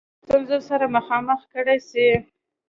ستونزو 0.23 0.57
سره 0.69 0.85
مخامخ 0.97 1.41
کړه 1.53 1.75
سي. 1.89 2.07